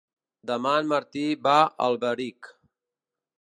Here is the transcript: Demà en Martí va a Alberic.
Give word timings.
Demà 0.51 0.71
en 0.83 0.89
Martí 0.93 1.25
va 1.49 1.53
a 1.67 1.69
Alberic. 1.89 2.51